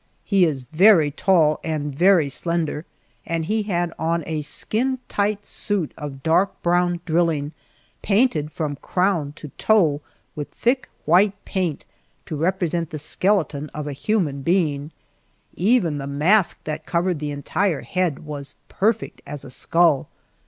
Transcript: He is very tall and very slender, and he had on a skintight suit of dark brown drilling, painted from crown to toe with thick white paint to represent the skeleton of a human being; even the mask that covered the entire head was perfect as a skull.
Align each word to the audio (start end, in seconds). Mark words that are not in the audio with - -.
He 0.23 0.45
is 0.45 0.61
very 0.63 1.11
tall 1.11 1.59
and 1.63 1.93
very 1.93 2.27
slender, 2.27 2.87
and 3.23 3.45
he 3.45 3.61
had 3.61 3.93
on 3.99 4.23
a 4.25 4.41
skintight 4.41 5.45
suit 5.45 5.93
of 5.95 6.23
dark 6.23 6.59
brown 6.63 7.01
drilling, 7.05 7.51
painted 8.01 8.51
from 8.51 8.77
crown 8.77 9.33
to 9.33 9.49
toe 9.59 10.01
with 10.35 10.49
thick 10.49 10.89
white 11.05 11.33
paint 11.45 11.85
to 12.25 12.35
represent 12.35 12.89
the 12.89 12.97
skeleton 12.97 13.69
of 13.75 13.85
a 13.85 13.93
human 13.93 14.41
being; 14.41 14.89
even 15.53 15.99
the 15.99 16.07
mask 16.07 16.57
that 16.63 16.87
covered 16.87 17.19
the 17.19 17.29
entire 17.29 17.81
head 17.81 18.25
was 18.25 18.55
perfect 18.69 19.21
as 19.27 19.45
a 19.45 19.51
skull. 19.51 20.09